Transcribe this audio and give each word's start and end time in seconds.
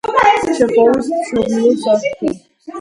ჩეხოვის 0.59 1.11
მშობლიურ 1.19 1.79
სახლთან. 1.85 2.37